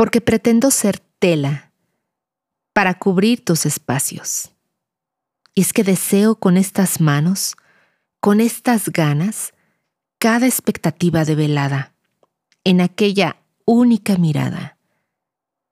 [0.00, 1.74] porque pretendo ser tela
[2.72, 4.50] para cubrir tus espacios.
[5.54, 7.54] Y es que deseo con estas manos,
[8.18, 9.52] con estas ganas,
[10.18, 11.92] cada expectativa develada,
[12.64, 14.78] en aquella única mirada,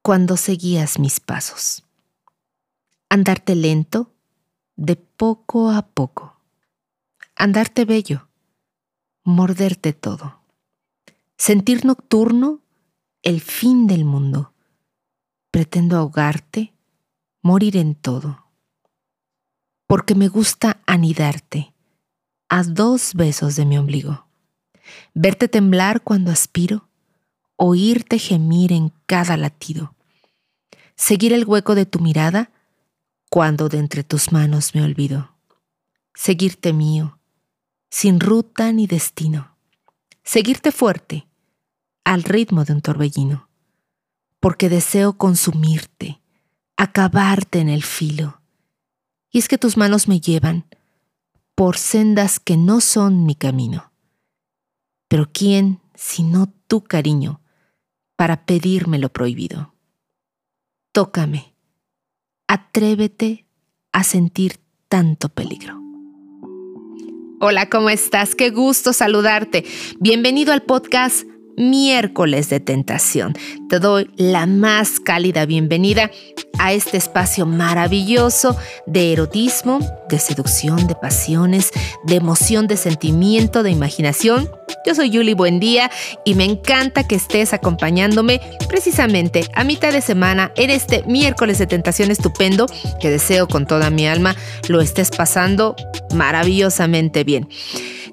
[0.03, 1.87] cuando seguías mis pasos.
[3.09, 4.13] Andarte lento,
[4.77, 6.39] de poco a poco.
[7.35, 8.29] Andarte bello,
[9.25, 10.43] morderte todo.
[11.39, 12.61] Sentir nocturno
[13.23, 14.52] el fin del mundo.
[15.51, 16.73] Pretendo ahogarte,
[17.43, 18.47] morir en todo.
[19.87, 21.73] Porque me gusta anidarte
[22.48, 24.27] a dos besos de mi ombligo.
[25.15, 26.88] Verte temblar cuando aspiro,
[27.57, 29.95] oírte gemir en cada latido.
[30.96, 32.51] Seguir el hueco de tu mirada
[33.30, 35.35] cuando de entre tus manos me olvido.
[36.15, 37.19] Seguirte mío,
[37.91, 39.57] sin ruta ni destino.
[40.24, 41.27] Seguirte fuerte,
[42.09, 43.51] al ritmo de un torbellino,
[44.41, 46.23] porque deseo consumirte,
[46.79, 48.41] acabarte en el filo.
[49.30, 50.65] Y es que tus manos me llevan
[51.55, 53.93] por sendas que no son mi camino.
[55.09, 57.43] Pero ¿quién, sino tu cariño,
[58.16, 59.75] para pedirme lo prohibido?
[60.93, 61.52] Tócame,
[62.47, 63.45] atrévete
[63.93, 65.78] a sentir tanto peligro.
[67.41, 68.34] Hola, ¿cómo estás?
[68.34, 69.66] Qué gusto saludarte.
[70.00, 71.28] Bienvenido al podcast
[71.59, 73.34] miércoles de tentación.
[73.69, 76.10] Te doy la más cálida bienvenida
[76.59, 78.56] a este espacio maravilloso
[78.87, 81.70] de erotismo, de seducción, de pasiones,
[82.04, 84.50] de emoción, de sentimiento, de imaginación.
[84.86, 85.91] Yo soy Yuli Buendía
[86.25, 91.66] y me encanta que estés acompañándome precisamente a mitad de semana en este miércoles de
[91.66, 92.66] tentación estupendo
[93.00, 94.34] que deseo con toda mi alma
[94.69, 95.76] lo estés pasando
[96.14, 97.48] maravillosamente bien.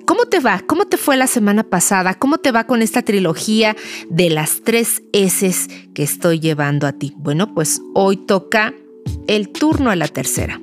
[0.06, 0.62] ¿Cómo te va?
[0.66, 2.14] ¿Cómo te fue la semana pasada?
[2.14, 3.76] ¿Cómo te va con esta trilogía
[4.10, 5.52] de las tres S
[5.94, 7.16] que estoy llevando a ti?
[7.18, 8.74] Bueno, pues hoy toca
[9.28, 10.62] el turno a la tercera.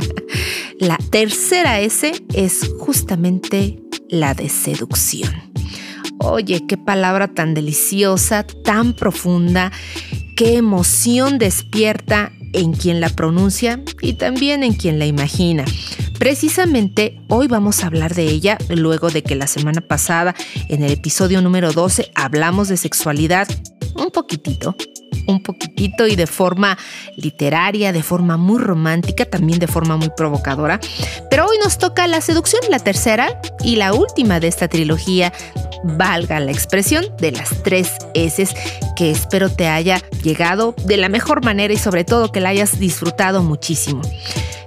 [0.78, 5.52] la tercera S es justamente la de seducción.
[6.18, 9.70] Oye, qué palabra tan deliciosa, tan profunda,
[10.34, 15.64] qué emoción despierta en quien la pronuncia y también en quien la imagina.
[16.18, 20.34] Precisamente hoy vamos a hablar de ella, luego de que la semana pasada,
[20.68, 23.48] en el episodio número 12, hablamos de sexualidad
[23.94, 24.76] un poquitito,
[25.26, 26.78] un poquitito y de forma
[27.16, 30.80] literaria, de forma muy romántica, también de forma muy provocadora.
[31.30, 35.32] Pero hoy nos toca la seducción, la tercera y la última de esta trilogía,
[35.84, 38.46] valga la expresión, de las tres S
[38.96, 42.78] que espero te haya llegado de la mejor manera y sobre todo que la hayas
[42.78, 44.02] disfrutado muchísimo.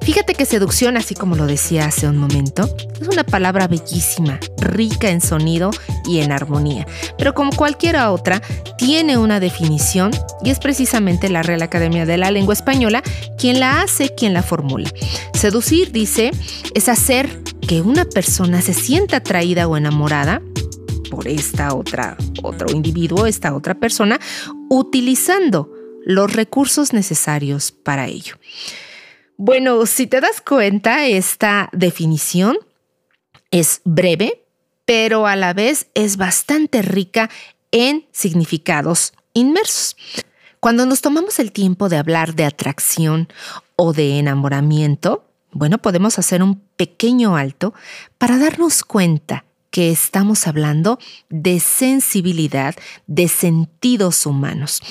[0.05, 2.69] Fíjate que seducción, así como lo decía hace un momento,
[3.01, 5.71] es una palabra bellísima, rica en sonido
[6.07, 6.85] y en armonía,
[7.17, 8.39] pero como cualquiera otra,
[8.77, 10.11] tiene una definición
[10.43, 13.01] y es precisamente la Real Academia de la Lengua Española
[13.39, 14.91] quien la hace, quien la formula.
[15.33, 16.29] Seducir, dice,
[16.75, 20.39] es hacer que una persona se sienta atraída o enamorada
[21.09, 24.19] por esta otra, otro individuo, esta otra persona,
[24.69, 25.72] utilizando
[26.05, 28.35] los recursos necesarios para ello.
[29.38, 32.57] Bueno, si te das cuenta, esta definición
[33.51, 34.46] es breve,
[34.85, 37.29] pero a la vez es bastante rica
[37.72, 39.97] en significados inmersos.
[40.62, 43.28] Cuando nos tomamos el tiempo de hablar de atracción
[43.75, 47.73] o de enamoramiento, bueno, podemos hacer un pequeño alto
[48.17, 50.97] para darnos cuenta que estamos hablando
[51.29, 52.75] de sensibilidad,
[53.07, 54.81] de sentidos humanos.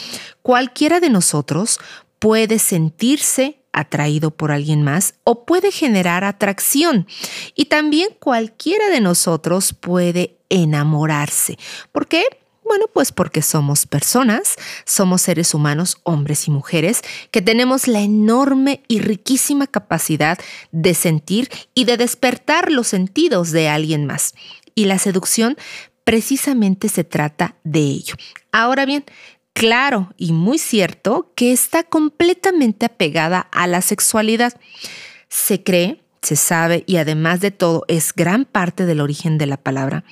[0.43, 1.78] Cualquiera de nosotros
[2.19, 7.07] puede sentirse atraído por alguien más o puede generar atracción.
[7.55, 11.59] Y también cualquiera de nosotros puede enamorarse.
[11.93, 12.25] ¿Por qué?
[12.65, 14.55] Bueno, pues porque somos personas,
[14.87, 20.39] somos seres humanos, hombres y mujeres, que tenemos la enorme y riquísima capacidad
[20.73, 24.35] de sentir y de despertar los sentidos de alguien más.
[24.75, 25.56] Y la seducción
[26.05, 28.15] precisamente se trata de ello.
[28.51, 29.05] Ahora bien,
[29.55, 34.61] claro y muy cierto que está completamente apegada a la sexualidad.
[35.29, 39.56] Se cree, se sabe y además de todo es gran parte del origen de la
[39.56, 40.05] palabra,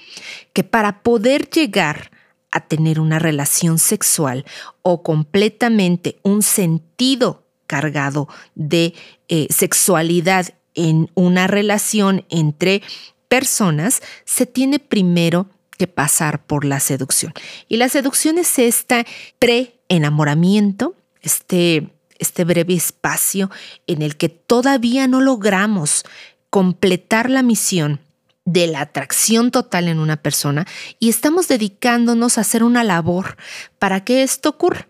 [0.54, 2.10] que para poder llegar
[2.50, 4.44] a tener una relación sexual
[4.82, 8.94] o completamente un sentido cargado de
[9.28, 12.82] eh, sexualidad en una relación entre
[13.28, 15.48] personas, se tiene primero
[15.86, 17.32] pasar por la seducción.
[17.68, 19.06] Y la seducción es este
[19.38, 23.50] pre-enamoramiento, este, este breve espacio
[23.86, 26.04] en el que todavía no logramos
[26.50, 28.00] completar la misión
[28.44, 30.66] de la atracción total en una persona
[30.98, 33.36] y estamos dedicándonos a hacer una labor
[33.78, 34.88] para que esto ocurra.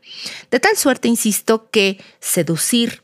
[0.50, 3.02] De tal suerte, insisto, que seducir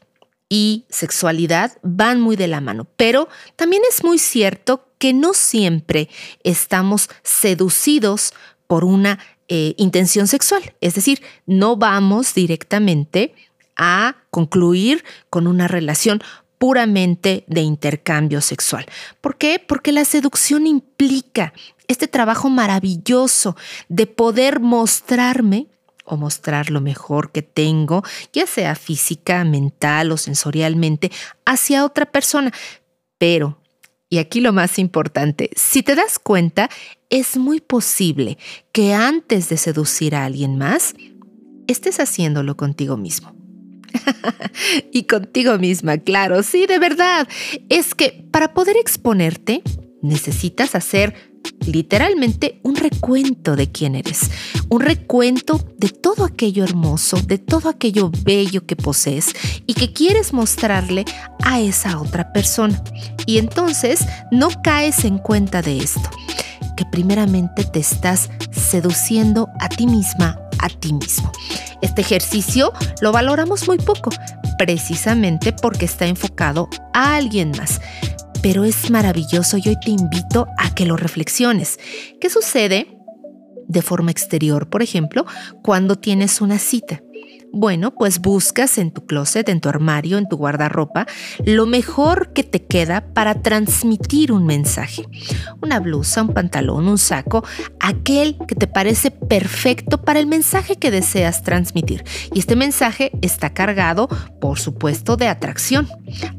[0.48, 6.08] y sexualidad van muy de la mano, pero también es muy cierto que no siempre
[6.44, 8.34] estamos seducidos
[8.66, 9.18] por una
[9.48, 13.34] eh, intención sexual, es decir, no vamos directamente
[13.76, 16.20] a concluir con una relación
[16.58, 18.84] puramente de intercambio sexual.
[19.20, 19.62] ¿Por qué?
[19.64, 21.52] Porque la seducción implica
[21.86, 23.56] este trabajo maravilloso
[23.88, 25.68] de poder mostrarme
[26.04, 28.02] o mostrar lo mejor que tengo,
[28.32, 31.12] ya sea física, mental o sensorialmente,
[31.44, 32.52] hacia otra persona.
[33.18, 33.60] Pero,
[34.10, 36.70] y aquí lo más importante, si te das cuenta,
[37.10, 38.38] es muy posible
[38.72, 40.94] que antes de seducir a alguien más,
[41.66, 43.34] estés haciéndolo contigo mismo.
[44.92, 47.28] y contigo misma, claro, sí, de verdad.
[47.68, 49.62] Es que para poder exponerte,
[50.02, 51.14] necesitas hacer
[51.66, 54.30] literalmente un recuento de quién eres,
[54.68, 59.26] un recuento de todo aquello hermoso, de todo aquello bello que posees
[59.66, 61.04] y que quieres mostrarle
[61.44, 62.82] a esa otra persona.
[63.26, 64.00] Y entonces
[64.30, 66.08] no caes en cuenta de esto,
[66.76, 71.30] que primeramente te estás seduciendo a ti misma, a ti mismo.
[71.82, 74.10] Este ejercicio lo valoramos muy poco,
[74.58, 77.80] precisamente porque está enfocado a alguien más.
[78.40, 81.78] Pero es maravilloso y hoy te invito a que lo reflexiones.
[82.20, 82.98] ¿Qué sucede
[83.66, 85.26] de forma exterior, por ejemplo,
[85.62, 87.02] cuando tienes una cita?
[87.52, 91.06] Bueno, pues buscas en tu closet, en tu armario, en tu guardarropa,
[91.44, 95.06] lo mejor que te queda para transmitir un mensaje.
[95.62, 97.44] Una blusa, un pantalón, un saco,
[97.80, 102.04] aquel que te parece perfecto para el mensaje que deseas transmitir.
[102.34, 104.08] Y este mensaje está cargado,
[104.40, 105.88] por supuesto, de atracción.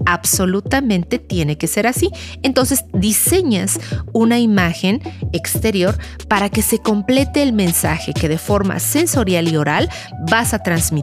[0.05, 2.11] Absolutamente tiene que ser así.
[2.43, 3.79] Entonces diseñas
[4.13, 5.01] una imagen
[5.33, 5.97] exterior
[6.27, 9.89] para que se complete el mensaje que de forma sensorial y oral
[10.29, 10.98] vas a transmitir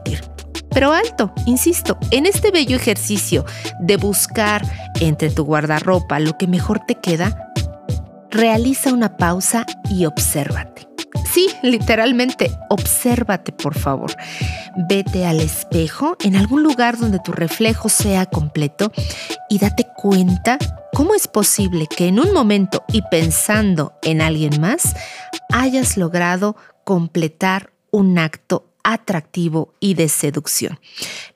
[0.76, 3.46] pero alto, insisto, en este bello ejercicio
[3.81, 4.62] de buscar
[5.00, 7.52] entre tu guardarropa lo que mejor te queda,
[8.31, 10.87] realiza una pausa y obsérvate.
[11.32, 14.14] Sí, literalmente, obsérvate por favor.
[14.88, 18.93] Vete al espejo en algún lugar donde tu reflejo sea completo
[19.48, 20.58] y date cuenta
[20.93, 24.94] cómo es posible que en un momento y pensando en alguien más
[25.52, 30.78] hayas logrado completar un acto atractivo y de seducción.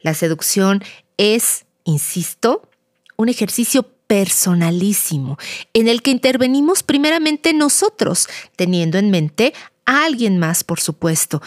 [0.02, 0.85] La seducción
[1.17, 2.70] es, insisto,
[3.17, 5.37] un ejercicio personalísimo
[5.75, 9.52] en el que intervenimos primeramente nosotros, teniendo en mente
[9.85, 11.43] a alguien más, por supuesto,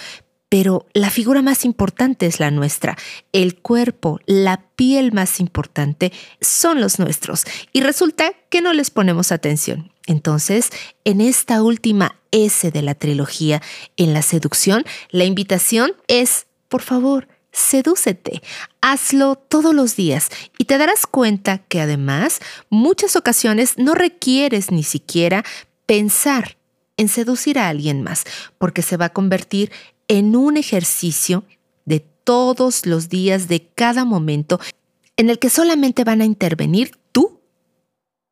[0.50, 2.98] pero la figura más importante es la nuestra.
[3.32, 6.12] El cuerpo, la piel más importante
[6.42, 7.46] son los nuestros.
[7.72, 9.93] Y resulta que no les ponemos atención.
[10.08, 10.70] Entonces,
[11.06, 13.62] en esta última S de la trilogía,
[13.96, 18.42] en la seducción, la invitación es, por favor, sedúcete,
[18.82, 20.30] hazlo todos los días.
[20.58, 22.40] Y te darás cuenta que además
[22.70, 25.46] muchas ocasiones no requieres ni siquiera
[25.86, 26.58] pensar
[26.98, 28.24] en seducir a alguien más,
[28.58, 29.72] porque se va a convertir
[30.08, 31.44] en un ejercicio
[31.86, 34.60] de todos los días, de cada momento,
[35.18, 36.98] en el que solamente van a intervenir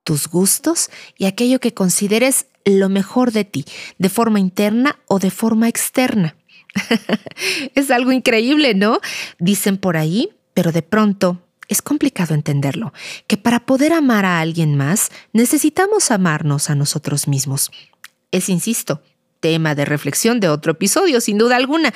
[0.03, 3.65] tus gustos y aquello que consideres lo mejor de ti,
[3.97, 6.35] de forma interna o de forma externa.
[7.75, 8.99] es algo increíble, ¿no?
[9.39, 12.93] Dicen por ahí, pero de pronto es complicado entenderlo,
[13.27, 17.71] que para poder amar a alguien más necesitamos amarnos a nosotros mismos.
[18.31, 19.01] Es, insisto,
[19.39, 21.93] tema de reflexión de otro episodio, sin duda alguna.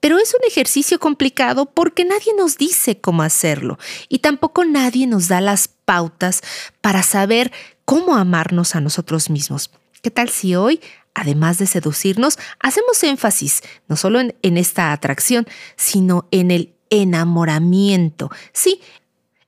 [0.00, 3.78] Pero es un ejercicio complicado porque nadie nos dice cómo hacerlo
[4.08, 6.42] y tampoco nadie nos da las pautas
[6.80, 7.52] para saber
[7.84, 9.70] cómo amarnos a nosotros mismos.
[10.02, 10.80] ¿Qué tal si hoy,
[11.14, 18.30] además de seducirnos, hacemos énfasis no solo en, en esta atracción, sino en el enamoramiento?
[18.52, 18.80] Sí,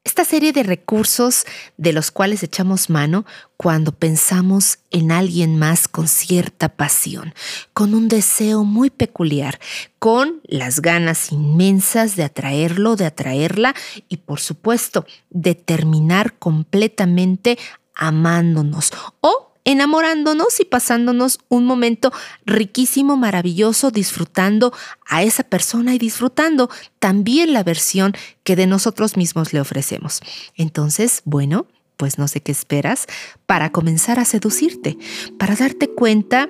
[0.02, 1.44] esta serie de recursos
[1.76, 3.26] de los cuales echamos mano
[3.58, 7.34] cuando pensamos en alguien más con cierta pasión,
[7.74, 9.60] con un deseo muy peculiar,
[9.98, 13.74] con las ganas inmensas de atraerlo, de atraerla
[14.08, 17.58] y por supuesto de terminar completamente
[17.94, 22.12] amándonos o enamorándonos y pasándonos un momento
[22.46, 24.72] riquísimo, maravilloso, disfrutando
[25.06, 28.12] a esa persona y disfrutando también la versión
[28.44, 30.20] que de nosotros mismos le ofrecemos.
[30.56, 33.06] Entonces, bueno, pues no sé qué esperas
[33.46, 34.96] para comenzar a seducirte,
[35.38, 36.48] para darte cuenta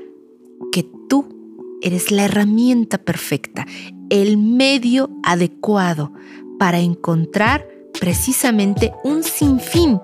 [0.71, 3.67] que tú eres la herramienta perfecta,
[4.11, 6.13] el medio adecuado
[6.59, 7.67] para encontrar
[7.99, 10.01] precisamente un sinfín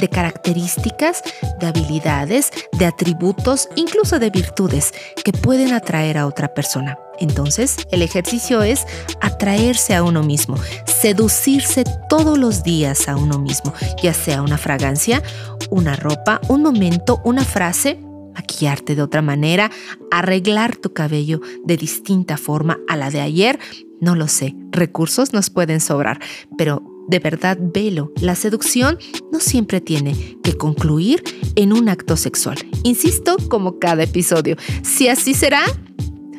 [0.00, 1.22] de características,
[1.60, 4.92] de habilidades, de atributos, incluso de virtudes
[5.24, 6.98] que pueden atraer a otra persona.
[7.18, 8.86] Entonces, el ejercicio es
[9.20, 15.22] atraerse a uno mismo, seducirse todos los días a uno mismo, ya sea una fragancia,
[15.68, 18.00] una ropa, un momento, una frase,
[18.34, 19.70] maquillarte de otra manera,
[20.10, 23.58] arreglar tu cabello de distinta forma a la de ayer,
[24.00, 26.20] no lo sé, recursos nos pueden sobrar,
[26.56, 28.98] pero de verdad velo, la seducción
[29.32, 31.22] no siempre tiene que concluir
[31.56, 32.58] en un acto sexual.
[32.84, 35.62] Insisto, como cada episodio, si así será,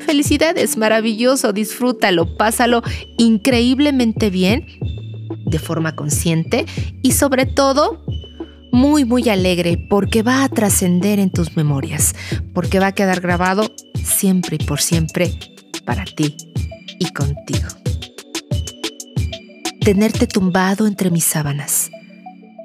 [0.05, 2.81] felicidades, maravilloso, disfrútalo, pásalo
[3.17, 4.65] increíblemente bien,
[5.45, 6.65] de forma consciente
[7.01, 8.03] y sobre todo
[8.71, 12.15] muy, muy alegre porque va a trascender en tus memorias,
[12.53, 13.69] porque va a quedar grabado
[14.03, 15.31] siempre y por siempre
[15.85, 16.35] para ti
[16.99, 17.80] y contigo.
[19.83, 21.89] Tenerte tumbado entre mis sábanas,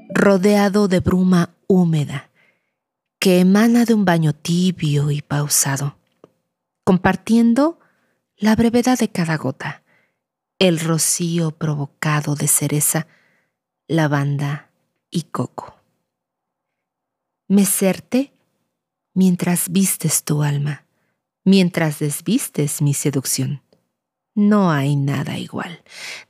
[0.09, 2.31] rodeado de bruma húmeda
[3.19, 5.97] que emana de un baño tibio y pausado,
[6.85, 7.81] compartiendo
[8.37, 9.83] la brevedad de cada gota,
[10.59, 13.07] el rocío provocado de cereza,
[13.89, 14.71] lavanda
[15.11, 15.77] y coco
[17.49, 18.33] mecerte
[19.15, 20.85] mientras vistes tu alma,
[21.45, 23.63] mientras desvistes mi seducción.
[24.35, 25.83] No hay nada igual,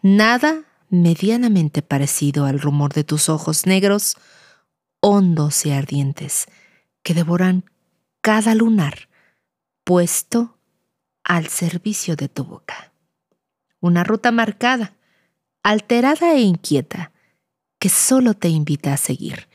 [0.02, 4.16] nada medianamente parecido al rumor de tus ojos negros,
[5.00, 6.46] hondos y ardientes,
[7.02, 7.64] que devoran
[8.20, 9.08] cada lunar
[9.84, 10.58] puesto
[11.22, 12.92] al servicio de tu boca.
[13.80, 14.96] Una ruta marcada,
[15.62, 17.12] alterada e inquieta,
[17.78, 19.48] que solo te invita a seguir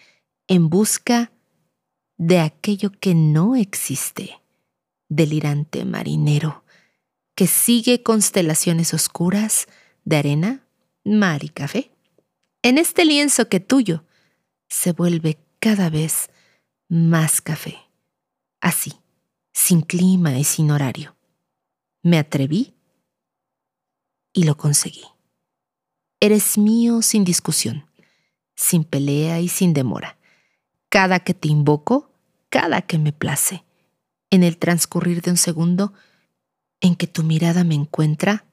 [0.48, 1.32] en busca
[2.18, 4.42] de aquello que no existe,
[5.10, 6.64] delirante marinero,
[7.36, 9.68] que sigue constelaciones oscuras
[10.06, 10.64] de arena,
[11.04, 11.92] mar y café.
[12.62, 14.06] En este lienzo que tuyo
[14.70, 16.30] se vuelve cada vez
[16.88, 17.78] más café,
[18.60, 18.94] así,
[19.54, 21.16] sin clima y sin horario.
[22.04, 22.74] Me atreví
[24.34, 25.06] y lo conseguí.
[26.20, 27.86] Eres mío sin discusión,
[28.56, 30.18] sin pelea y sin demora.
[30.90, 32.12] Cada que te invoco,
[32.50, 33.64] cada que me place,
[34.30, 35.94] en el transcurrir de un segundo
[36.80, 38.46] en que tu mirada me encuentra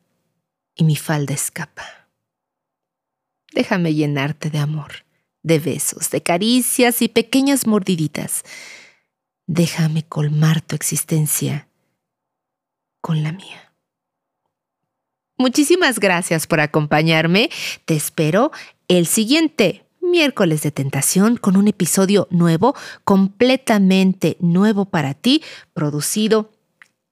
[0.74, 1.97] y mi falda escapa.
[3.52, 5.04] Déjame llenarte de amor,
[5.42, 8.44] de besos, de caricias y pequeñas mordiditas.
[9.46, 11.68] Déjame colmar tu existencia
[13.00, 13.74] con la mía.
[15.38, 17.48] Muchísimas gracias por acompañarme.
[17.84, 18.50] Te espero
[18.88, 22.74] el siguiente miércoles de tentación con un episodio nuevo,
[23.04, 25.42] completamente nuevo para ti,
[25.74, 26.50] producido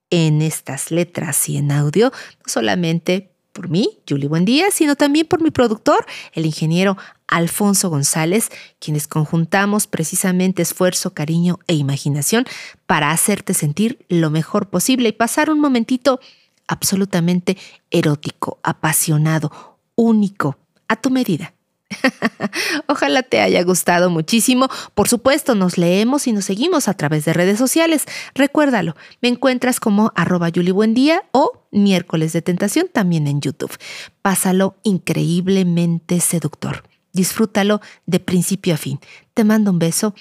[0.09, 5.41] en estas letras y en audio, no solamente por mí, Julie Buendía, sino también por
[5.41, 6.95] mi productor, el ingeniero
[7.27, 12.45] Alfonso González, quienes conjuntamos precisamente esfuerzo, cariño e imaginación
[12.85, 16.19] para hacerte sentir lo mejor posible y pasar un momentito
[16.67, 17.57] absolutamente
[17.89, 21.56] erótico, apasionado, único, a tu medida.
[22.87, 24.67] Ojalá te haya gustado muchísimo.
[24.93, 28.05] Por supuesto, nos leemos y nos seguimos a través de redes sociales.
[28.35, 33.75] Recuérdalo, me encuentras como arroba Día o miércoles de tentación también en YouTube.
[34.21, 36.83] Pásalo increíblemente seductor.
[37.13, 38.99] Disfrútalo de principio a fin.
[39.33, 40.13] Te mando un beso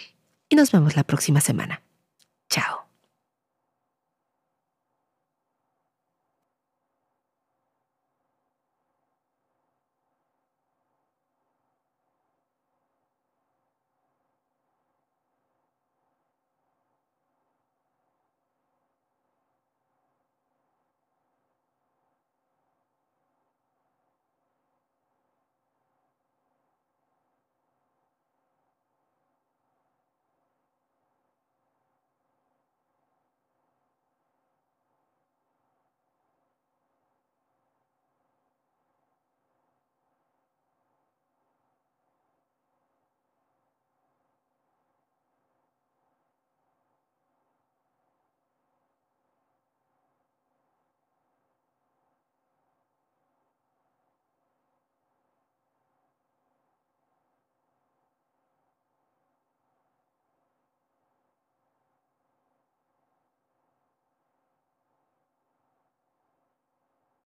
[0.49, 1.83] y nos vemos la próxima semana.
[2.49, 2.86] Chao.